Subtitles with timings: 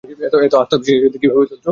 [0.27, 1.55] এত আত্মবিশ্বাসের সাথে কিভাবে বলছো?